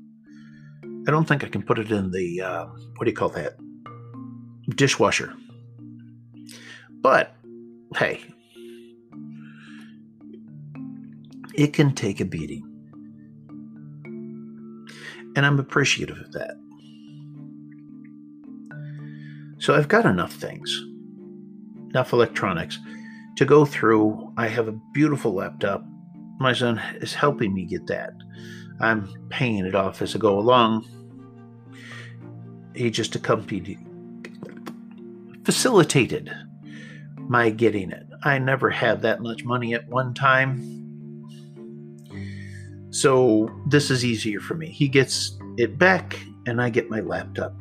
I 1.07 1.11
don't 1.11 1.27
think 1.27 1.43
I 1.43 1.49
can 1.49 1.61
put 1.61 1.77
it 1.77 1.91
in 1.91 2.11
the, 2.11 2.41
uh, 2.41 2.65
what 2.65 3.05
do 3.05 3.11
you 3.11 3.15
call 3.15 3.29
that? 3.29 3.57
Dishwasher. 4.75 5.33
But, 7.01 7.35
hey, 7.95 8.21
it 11.53 11.73
can 11.73 11.93
take 11.93 12.19
a 12.19 12.25
beating. 12.25 12.63
And 15.35 15.45
I'm 15.45 15.59
appreciative 15.59 16.17
of 16.17 16.31
that. 16.31 16.55
So 19.59 19.75
I've 19.75 19.87
got 19.87 20.05
enough 20.05 20.33
things, 20.33 20.83
enough 21.89 22.13
electronics 22.13 22.79
to 23.37 23.45
go 23.45 23.65
through. 23.65 24.33
I 24.37 24.47
have 24.47 24.67
a 24.67 24.79
beautiful 24.93 25.33
laptop. 25.33 25.83
My 26.39 26.53
son 26.53 26.81
is 26.95 27.13
helping 27.13 27.53
me 27.53 27.65
get 27.65 27.85
that. 27.87 28.13
I'm 28.79 29.09
paying 29.29 29.65
it 29.65 29.75
off 29.75 30.01
as 30.01 30.15
I 30.15 30.19
go 30.19 30.37
along. 30.37 30.85
He 32.75 32.89
just 32.89 33.15
accompanied, 33.15 33.79
facilitated 35.45 36.31
my 37.27 37.49
getting 37.49 37.91
it. 37.91 38.05
I 38.23 38.37
never 38.39 38.69
had 38.69 39.01
that 39.03 39.21
much 39.21 39.45
money 39.45 39.73
at 39.73 39.87
one 39.87 40.13
time. 40.13 40.71
So 42.89 43.49
this 43.67 43.91
is 43.91 44.05
easier 44.05 44.39
for 44.39 44.55
me. 44.55 44.69
He 44.69 44.87
gets 44.87 45.37
it 45.57 45.77
back, 45.77 46.19
and 46.45 46.61
I 46.61 46.69
get 46.69 46.89
my 46.89 46.99
laptop. 46.99 47.53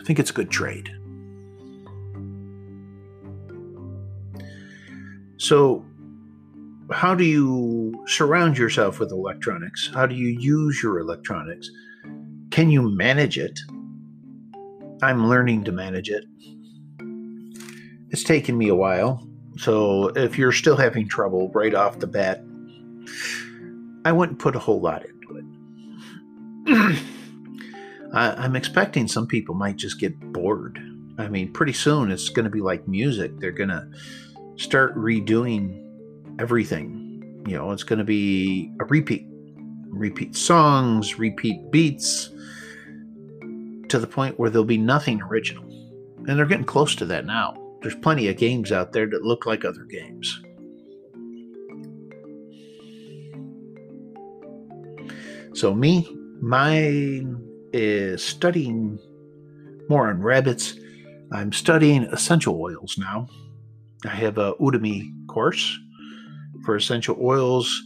I 0.00 0.04
think 0.04 0.18
it's 0.18 0.30
a 0.30 0.34
good 0.34 0.50
trade. 0.50 0.90
So, 5.38 5.84
how 6.90 7.14
do 7.14 7.24
you 7.24 8.04
surround 8.06 8.56
yourself 8.58 9.00
with 9.00 9.10
electronics? 9.10 9.90
How 9.92 10.06
do 10.06 10.14
you 10.14 10.28
use 10.28 10.82
your 10.82 10.98
electronics? 10.98 11.70
Can 12.50 12.70
you 12.70 12.82
manage 12.82 13.38
it? 13.38 13.58
I'm 15.02 15.28
learning 15.28 15.64
to 15.64 15.72
manage 15.72 16.08
it. 16.08 16.24
It's 18.10 18.22
taken 18.22 18.56
me 18.56 18.68
a 18.68 18.74
while. 18.74 19.26
So, 19.58 20.08
if 20.08 20.38
you're 20.38 20.52
still 20.52 20.76
having 20.76 21.08
trouble 21.08 21.50
right 21.54 21.74
off 21.74 21.98
the 21.98 22.06
bat, 22.06 22.44
I 24.04 24.12
wouldn't 24.12 24.38
put 24.38 24.54
a 24.54 24.58
whole 24.58 24.80
lot 24.80 25.04
into 25.04 25.36
it. 26.66 26.98
I, 28.12 28.44
am 28.44 28.54
expecting 28.54 29.08
some 29.08 29.26
people 29.26 29.54
might 29.54 29.76
just 29.76 29.98
get 29.98 30.18
bored. 30.32 30.78
I 31.18 31.28
mean, 31.28 31.52
pretty 31.52 31.72
soon 31.72 32.10
it's 32.10 32.28
going 32.28 32.44
to 32.44 32.50
be 32.50 32.60
like 32.60 32.86
music. 32.86 33.38
They're 33.38 33.50
going 33.50 33.70
to 33.70 33.88
start 34.56 34.94
redoing 34.96 35.85
everything. 36.38 37.44
You 37.46 37.56
know, 37.56 37.70
it's 37.70 37.84
going 37.84 37.98
to 37.98 38.04
be 38.04 38.72
a 38.80 38.84
repeat, 38.84 39.26
repeat 39.88 40.34
songs, 40.34 41.18
repeat 41.18 41.70
beats, 41.70 42.30
to 43.88 43.98
the 43.98 44.06
point 44.06 44.38
where 44.38 44.50
there'll 44.50 44.64
be 44.64 44.78
nothing 44.78 45.22
original. 45.22 45.64
And 46.26 46.38
they're 46.38 46.46
getting 46.46 46.64
close 46.64 46.94
to 46.96 47.06
that 47.06 47.24
now. 47.24 47.56
There's 47.82 47.94
plenty 47.94 48.28
of 48.28 48.36
games 48.36 48.72
out 48.72 48.92
there 48.92 49.06
that 49.06 49.22
look 49.22 49.46
like 49.46 49.64
other 49.64 49.84
games. 49.84 50.42
So, 55.54 55.72
me, 55.72 56.14
mine 56.40 57.40
is 57.72 58.22
studying 58.22 58.98
more 59.88 60.08
on 60.08 60.20
rabbits. 60.20 60.74
I'm 61.32 61.52
studying 61.52 62.02
essential 62.04 62.60
oils 62.60 62.98
now. 62.98 63.28
I 64.04 64.08
have 64.08 64.38
a 64.38 64.54
Udemy 64.54 65.10
course 65.28 65.78
for 66.66 66.76
essential 66.76 67.16
oils. 67.18 67.82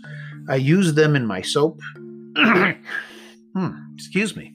I 0.48 0.56
use 0.56 0.94
them 0.94 1.14
in 1.14 1.26
my 1.26 1.42
soap. 1.42 1.80
hmm, 2.36 2.74
excuse 3.94 4.34
me. 4.34 4.54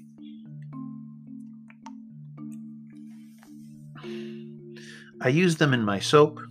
I 5.22 5.30
use 5.30 5.56
them 5.56 5.74
in 5.74 5.84
my 5.84 6.00
soap. 6.00 6.42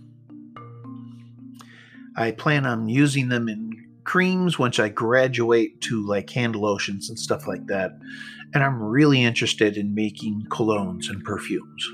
I 2.15 2.31
plan 2.31 2.65
on 2.65 2.87
using 2.87 3.29
them 3.29 3.47
in 3.47 3.85
creams 4.05 4.57
once 4.57 4.79
I 4.79 4.89
graduate 4.89 5.81
to 5.81 6.05
like 6.05 6.29
hand 6.29 6.55
lotions 6.55 7.09
and 7.09 7.19
stuff 7.19 7.47
like 7.47 7.67
that. 7.67 7.97
And 8.53 8.63
I'm 8.63 8.81
really 8.81 9.21
interested 9.23 9.75
in 9.75 9.93
making 9.93 10.45
colognes 10.49 11.09
and 11.09 11.23
perfumes. 11.23 11.91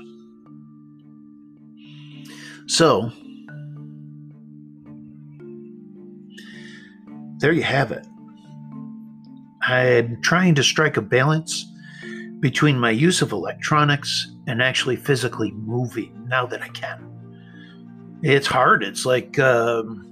So, 2.68 3.10
there 7.42 7.52
you 7.52 7.64
have 7.64 7.90
it. 7.90 8.06
I'm 9.62 10.22
trying 10.22 10.54
to 10.54 10.62
strike 10.62 10.96
a 10.96 11.02
balance 11.02 11.66
between 12.38 12.78
my 12.78 12.90
use 12.90 13.20
of 13.20 13.32
electronics 13.32 14.32
and 14.46 14.62
actually 14.62 14.94
physically 14.94 15.50
moving 15.50 16.24
now 16.28 16.46
that 16.46 16.62
I 16.62 16.68
can. 16.68 18.20
It's 18.22 18.46
hard. 18.46 18.84
It's 18.84 19.04
like 19.04 19.40
um, 19.40 20.08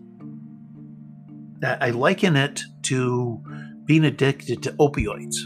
I 1.62 1.90
liken 1.90 2.34
it 2.34 2.62
to 2.82 3.40
being 3.84 4.04
addicted 4.04 4.64
to 4.64 4.72
opioids. 4.72 5.36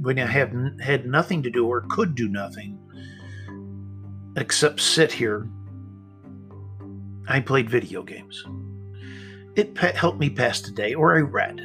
When 0.00 0.18
I 0.18 0.26
have 0.26 0.54
had 0.80 1.04
nothing 1.04 1.42
to 1.42 1.50
do 1.50 1.66
or 1.66 1.82
could 1.82 2.14
do 2.14 2.28
nothing 2.28 2.78
except 4.38 4.80
sit 4.80 5.12
here 5.12 5.46
I 7.28 7.40
played 7.40 7.70
video 7.70 8.02
games. 8.02 8.44
It 9.54 9.74
pe- 9.74 9.94
helped 9.94 10.18
me 10.18 10.30
pass 10.30 10.60
the 10.60 10.70
day, 10.70 10.94
or 10.94 11.16
I 11.16 11.20
read. 11.20 11.60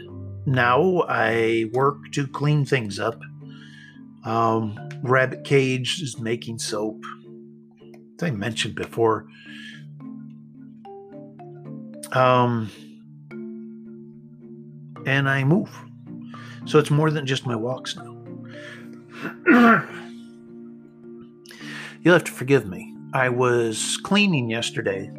Now 0.45 1.03
I 1.07 1.69
work 1.73 2.11
to 2.13 2.27
clean 2.27 2.65
things 2.65 2.99
up. 2.99 3.21
Um, 4.23 4.77
Rabbit 5.03 5.43
Cage 5.43 6.01
is 6.01 6.19
making 6.19 6.59
soap. 6.59 7.03
As 8.15 8.23
I 8.23 8.31
mentioned 8.31 8.75
before. 8.75 9.25
Um, 12.11 12.71
and 15.05 15.29
I 15.29 15.43
move. 15.43 15.69
So 16.65 16.79
it's 16.79 16.91
more 16.91 17.11
than 17.11 17.25
just 17.25 17.45
my 17.45 17.55
walks 17.55 17.95
now. 17.95 18.17
You'll 22.01 22.13
have 22.13 22.23
to 22.25 22.31
forgive 22.31 22.67
me. 22.67 22.93
I 23.13 23.29
was 23.29 23.97
cleaning 24.03 24.49
yesterday 24.49 25.09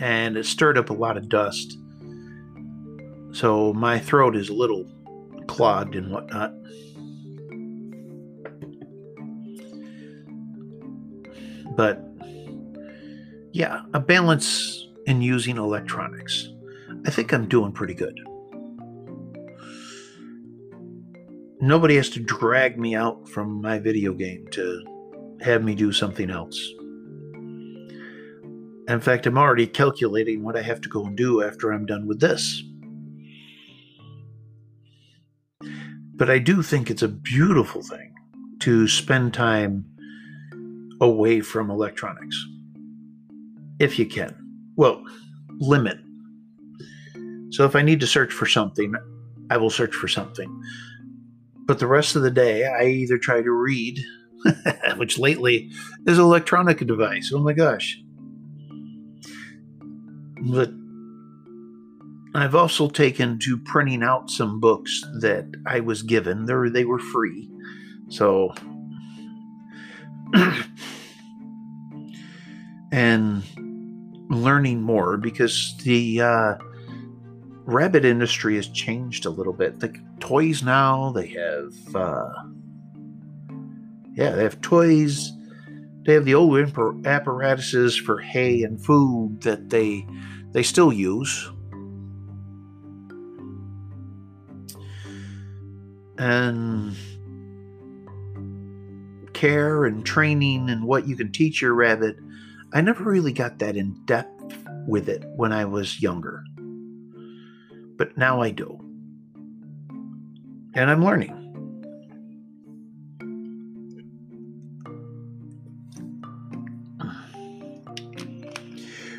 and 0.00 0.36
it 0.36 0.46
stirred 0.46 0.78
up 0.78 0.90
a 0.90 0.92
lot 0.92 1.16
of 1.16 1.28
dust. 1.28 1.78
So 3.36 3.74
my 3.74 3.98
throat 3.98 4.34
is 4.34 4.48
a 4.48 4.54
little 4.54 4.86
clogged 5.46 5.94
and 5.94 6.10
whatnot. 6.10 6.54
But 11.76 12.02
yeah, 13.52 13.82
a 13.92 14.00
balance 14.00 14.88
in 15.04 15.20
using 15.20 15.58
electronics. 15.58 16.48
I 17.04 17.10
think 17.10 17.34
I'm 17.34 17.46
doing 17.46 17.72
pretty 17.72 17.92
good. 17.92 18.18
Nobody 21.60 21.96
has 21.96 22.08
to 22.10 22.20
drag 22.20 22.78
me 22.78 22.94
out 22.94 23.28
from 23.28 23.60
my 23.60 23.78
video 23.78 24.14
game 24.14 24.46
to 24.52 25.36
have 25.42 25.62
me 25.62 25.74
do 25.74 25.92
something 25.92 26.30
else. 26.30 26.58
In 28.88 28.98
fact, 29.02 29.26
I'm 29.26 29.36
already 29.36 29.66
calculating 29.66 30.42
what 30.42 30.56
I 30.56 30.62
have 30.62 30.80
to 30.80 30.88
go 30.88 31.04
and 31.04 31.14
do 31.14 31.42
after 31.42 31.70
I'm 31.70 31.84
done 31.84 32.06
with 32.06 32.18
this. 32.18 32.62
But 36.16 36.30
I 36.30 36.38
do 36.38 36.62
think 36.62 36.90
it's 36.90 37.02
a 37.02 37.08
beautiful 37.08 37.82
thing 37.82 38.14
to 38.60 38.88
spend 38.88 39.34
time 39.34 39.84
away 41.00 41.40
from 41.40 41.70
electronics. 41.70 42.42
If 43.78 43.98
you 43.98 44.06
can. 44.06 44.34
Well, 44.76 45.04
limit. 45.58 45.98
So 47.50 47.64
if 47.64 47.76
I 47.76 47.82
need 47.82 48.00
to 48.00 48.06
search 48.06 48.32
for 48.32 48.46
something, 48.46 48.94
I 49.50 49.58
will 49.58 49.70
search 49.70 49.94
for 49.94 50.08
something. 50.08 50.62
But 51.66 51.78
the 51.78 51.86
rest 51.86 52.16
of 52.16 52.22
the 52.22 52.30
day, 52.30 52.64
I 52.66 52.86
either 52.86 53.18
try 53.18 53.42
to 53.42 53.50
read, 53.50 54.00
which 54.96 55.18
lately 55.18 55.70
is 56.06 56.18
an 56.18 56.24
electronic 56.24 56.78
device. 56.78 57.30
Oh 57.34 57.40
my 57.40 57.52
gosh. 57.52 58.00
But 60.40 60.70
I've 62.36 62.54
also 62.54 62.88
taken 62.88 63.38
to 63.40 63.56
printing 63.56 64.02
out 64.02 64.30
some 64.30 64.60
books 64.60 65.02
that 65.20 65.46
I 65.66 65.80
was 65.80 66.02
given. 66.02 66.46
They 66.46 66.54
were, 66.54 66.70
they 66.70 66.84
were 66.84 66.98
free. 66.98 67.50
So, 68.08 68.54
and 72.92 73.42
learning 74.28 74.82
more 74.82 75.16
because 75.16 75.76
the 75.84 76.20
uh, 76.20 76.54
rabbit 77.64 78.04
industry 78.04 78.56
has 78.56 78.68
changed 78.68 79.26
a 79.26 79.30
little 79.30 79.52
bit. 79.52 79.80
The 79.80 79.94
toys 80.20 80.62
now, 80.62 81.12
they 81.12 81.28
have, 81.28 81.72
uh, 81.94 82.32
yeah, 84.14 84.30
they 84.30 84.42
have 84.42 84.60
toys 84.60 85.32
they 86.06 86.14
have 86.14 86.24
the 86.24 86.34
old 86.34 86.56
apparatuses 87.04 87.96
for 87.96 88.20
hay 88.20 88.62
and 88.62 88.80
food 88.80 89.42
that 89.42 89.70
they 89.70 90.06
they 90.52 90.62
still 90.62 90.92
use. 90.92 91.50
and 96.18 96.96
care 99.32 99.84
and 99.84 100.04
training 100.04 100.70
and 100.70 100.84
what 100.84 101.06
you 101.06 101.16
can 101.16 101.30
teach 101.30 101.60
your 101.60 101.74
rabbit, 101.74 102.16
I 102.72 102.80
never 102.80 103.04
really 103.04 103.32
got 103.32 103.58
that 103.58 103.76
in 103.76 103.92
depth 104.06 104.56
with 104.86 105.08
it 105.08 105.24
when 105.36 105.52
I 105.52 105.64
was 105.64 106.00
younger. 106.02 106.44
But 107.96 108.16
now 108.16 108.40
I 108.40 108.50
do. 108.50 108.80
And 110.74 110.90
I'm 110.90 111.04
learning. 111.04 111.42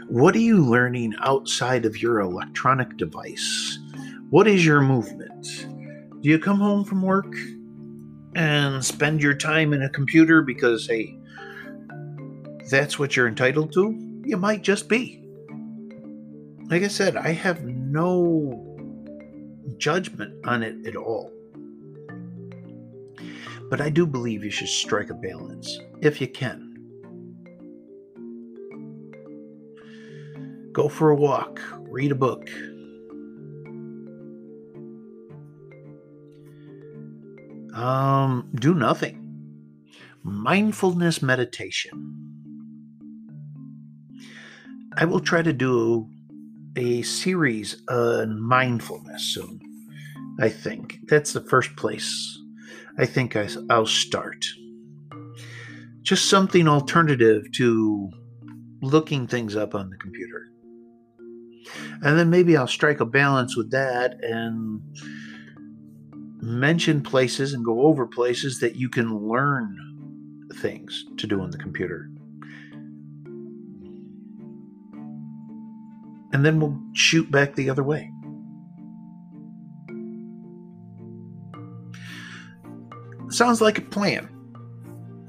What 0.07 0.35
are 0.35 0.39
you 0.39 0.63
learning 0.63 1.15
outside 1.19 1.85
of 1.85 2.01
your 2.01 2.21
electronic 2.21 2.95
device? 2.95 3.77
What 4.29 4.47
is 4.47 4.65
your 4.65 4.81
movement? 4.81 5.36
Do 6.27 6.31
you 6.31 6.39
come 6.39 6.59
home 6.59 6.83
from 6.83 7.03
work 7.03 7.33
and 8.35 8.83
spend 8.83 9.21
your 9.21 9.33
time 9.33 9.71
in 9.71 9.83
a 9.83 9.89
computer 9.89 10.41
because, 10.41 10.85
hey, 10.85 11.17
that's 12.69 12.99
what 12.99 13.15
you're 13.15 13.29
entitled 13.29 13.71
to? 13.75 14.21
You 14.25 14.35
might 14.35 14.61
just 14.61 14.89
be. 14.89 15.25
Like 16.69 16.83
I 16.83 16.89
said, 16.89 17.15
I 17.15 17.29
have 17.29 17.63
no 17.63 18.77
judgment 19.77 20.45
on 20.45 20.63
it 20.63 20.85
at 20.85 20.97
all. 20.97 21.31
But 23.69 23.79
I 23.79 23.89
do 23.89 24.05
believe 24.05 24.43
you 24.43 24.51
should 24.51 24.67
strike 24.67 25.09
a 25.09 25.13
balance 25.13 25.79
if 26.01 26.19
you 26.19 26.27
can. 26.27 26.73
Go 30.73 30.89
for 30.89 31.11
a 31.11 31.15
walk, 31.15 31.61
read 31.89 32.11
a 32.11 32.15
book. 32.15 32.49
Um, 37.73 38.49
do 38.55 38.73
nothing. 38.73 39.23
Mindfulness 40.23 41.21
meditation. 41.21 42.13
I 44.95 45.05
will 45.05 45.19
try 45.19 45.41
to 45.41 45.53
do 45.53 46.09
a 46.75 47.01
series 47.03 47.81
on 47.89 48.41
mindfulness 48.41 49.23
soon. 49.23 49.59
I 50.39 50.49
think 50.49 50.99
that's 51.07 51.33
the 51.33 51.41
first 51.41 51.75
place 51.75 52.39
I 52.97 53.05
think 53.05 53.35
I, 53.35 53.47
will 53.69 53.85
start. 53.85 54.45
Just 56.01 56.29
something 56.29 56.67
alternative 56.67 57.51
to 57.53 58.09
looking 58.81 59.27
things 59.27 59.55
up 59.55 59.75
on 59.75 59.89
the 59.89 59.97
computer. 59.97 60.47
And 62.01 62.17
then 62.17 62.29
maybe 62.29 62.57
I'll 62.57 62.67
strike 62.67 62.99
a 62.99 63.05
balance 63.05 63.55
with 63.55 63.71
that 63.71 64.23
and 64.23 64.81
mention 66.47 67.01
places 67.01 67.53
and 67.53 67.65
go 67.65 67.81
over 67.81 68.07
places 68.07 68.59
that 68.61 68.75
you 68.75 68.87
can 68.87 69.27
learn 69.27 69.77
things 70.55 71.05
to 71.17 71.27
do 71.27 71.41
on 71.41 71.51
the 71.51 71.57
computer. 71.57 72.09
And 76.31 76.45
then 76.45 76.59
we'll 76.59 76.79
shoot 76.93 77.29
back 77.29 77.55
the 77.55 77.69
other 77.69 77.83
way. 77.83 78.11
Sounds 83.29 83.59
like 83.59 83.77
a 83.77 83.81
plan. 83.81 84.29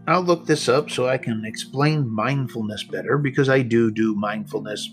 I'll 0.08 0.22
look 0.22 0.46
this 0.46 0.70
up 0.70 0.88
so 0.88 1.06
I 1.06 1.18
can 1.18 1.44
explain 1.44 2.08
mindfulness 2.08 2.82
better 2.82 3.18
because 3.18 3.50
I 3.50 3.60
do 3.60 3.90
do 3.90 4.14
mindfulness 4.14 4.88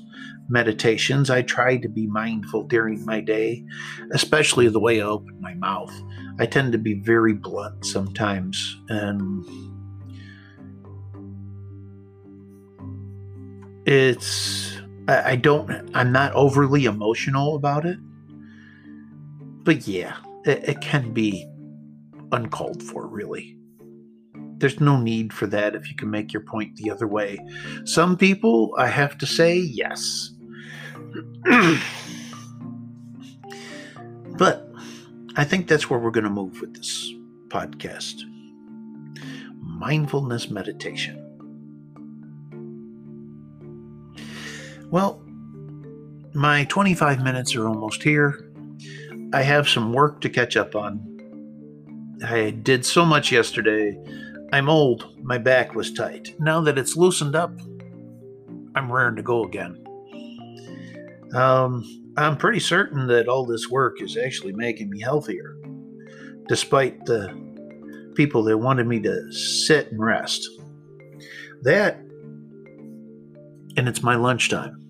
meditations. 0.50 1.30
I 1.30 1.42
try 1.42 1.78
to 1.78 1.88
be 1.88 2.06
mindful 2.06 2.64
during 2.64 3.06
my 3.06 3.22
day, 3.22 3.64
especially 4.12 4.68
the 4.68 4.80
way 4.80 5.02
I 5.02 5.06
open 5.06 5.40
my 5.40 5.54
mouth. 5.54 5.94
I 6.38 6.46
tend 6.46 6.74
to 6.74 6.78
be 6.78 6.96
very 6.96 7.32
blunt 7.32 7.86
sometimes 7.86 8.78
and 8.90 9.46
it's 13.86 14.78
I 15.08 15.38
don't 15.38 15.90
I'm 15.94 16.12
not 16.12 16.34
overly 16.34 16.86
emotional 16.86 17.56
about 17.56 17.86
it. 17.86 18.00
But 19.64 19.88
yeah, 19.88 20.18
it, 20.44 20.68
it 20.68 20.82
can 20.82 21.14
be 21.14 21.48
uncalled 22.34 22.84
for, 22.84 23.08
really. 23.08 23.58
There's 24.58 24.80
no 24.80 25.00
need 25.00 25.34
for 25.34 25.48
that 25.48 25.76
if 25.76 25.90
you 25.90 25.96
can 25.96 26.10
make 26.10 26.32
your 26.34 26.42
point 26.42 26.76
the 26.78 26.90
other 26.92 27.08
way. 27.08 27.40
Some 27.84 28.18
people, 28.18 28.74
I 28.78 28.88
have 28.88 29.18
to 29.20 29.26
say, 29.26 29.58
yes. 29.58 30.32
but 34.38 34.72
I 35.36 35.44
think 35.44 35.68
that's 35.68 35.90
where 35.90 36.00
we're 36.00 36.12
going 36.12 36.24
to 36.24 36.30
move 36.30 36.62
with 36.62 36.76
this 36.76 37.12
podcast 37.50 38.24
mindfulness 39.60 40.50
meditation. 40.50 41.22
Well, 44.90 45.22
my 46.34 46.64
25 46.66 47.22
minutes 47.22 47.56
are 47.56 47.68
almost 47.68 48.02
here. 48.02 48.52
I 49.34 49.42
have 49.42 49.68
some 49.68 49.92
work 49.92 50.22
to 50.22 50.30
catch 50.30 50.56
up 50.56 50.76
on 50.76 51.16
I 52.24 52.52
did 52.52 52.86
so 52.86 53.06
much 53.06 53.32
yesterday. 53.32 53.98
I'm 54.56 54.70
old. 54.70 55.22
My 55.22 55.38
back 55.38 55.76
was 55.76 55.92
tight. 55.92 56.34
Now 56.40 56.62
that 56.62 56.78
it's 56.78 56.96
loosened 56.96 57.36
up, 57.36 57.52
I'm 58.74 58.90
raring 58.90 59.18
to 59.18 59.22
go 59.22 59.44
again. 59.44 59.84
Um, 61.34 61.84
I'm 62.16 62.38
pretty 62.38 62.62
certain 62.62 63.06
that 63.08 63.28
all 63.28 63.46
this 63.46 63.70
work 63.70 64.02
is 64.02 64.16
actually 64.16 64.54
making 64.54 64.90
me 64.90 65.02
healthier, 65.02 65.58
despite 66.48 67.04
the 67.04 67.36
people 68.16 68.46
that 68.46 68.58
wanted 68.58 68.88
me 68.88 69.02
to 69.02 69.30
sit 69.34 69.92
and 69.92 70.00
rest. 70.00 70.48
That, 71.64 71.98
and 73.76 73.90
it's 73.90 74.04
my 74.04 74.16
lunchtime. 74.16 74.88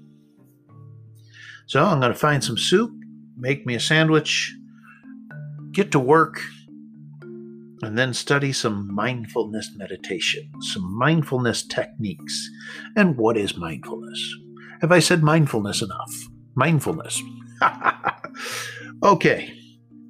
So 1.65 1.84
I'm 1.84 1.99
going 1.99 2.13
to 2.13 2.19
find 2.19 2.43
some 2.43 2.60
soup, 2.60 2.91
make 3.36 3.65
me 3.65 3.73
a 3.73 3.80
sandwich, 3.80 4.56
get 5.71 5.91
to 5.93 5.99
work, 5.99 6.39
and 7.81 7.97
then 7.97 8.13
study 8.13 8.53
some 8.53 8.93
mindfulness 8.93 9.71
meditation, 9.75 10.49
some 10.61 10.97
mindfulness 10.97 11.63
techniques. 11.63 12.49
And 12.95 13.17
what 13.17 13.38
is 13.38 13.57
mindfulness? 13.57 14.35
Have 14.81 14.91
I 14.91 14.99
said 14.99 15.23
mindfulness 15.23 15.81
enough? 15.81 16.13
Mindfulness. 16.55 17.21
okay. 19.03 19.53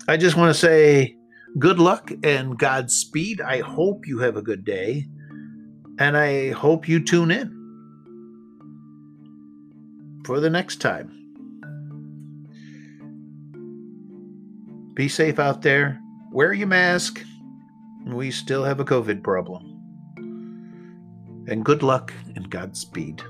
I 0.07 0.17
just 0.17 0.37
want 0.37 0.53
to 0.53 0.59
say 0.59 1.15
good 1.57 1.79
luck 1.79 2.11
and 2.23 2.57
Godspeed. 2.57 3.41
I 3.41 3.61
hope 3.61 4.07
you 4.07 4.19
have 4.19 4.37
a 4.37 4.41
good 4.41 4.63
day. 4.63 5.05
And 5.97 6.17
I 6.17 6.51
hope 6.51 6.87
you 6.87 7.03
tune 7.03 7.31
in 7.31 7.51
for 10.25 10.39
the 10.39 10.49
next 10.49 10.81
time. 10.81 11.11
Be 14.93 15.07
safe 15.07 15.39
out 15.39 15.61
there. 15.61 15.99
Wear 16.31 16.53
your 16.53 16.67
mask 16.67 17.23
we 18.05 18.31
still 18.31 18.63
have 18.63 18.79
a 18.79 18.85
COVID 18.85 19.23
problem. 19.23 19.81
And 21.47 21.63
good 21.63 21.83
luck 21.83 22.13
and 22.35 22.49
Godspeed. 22.49 23.21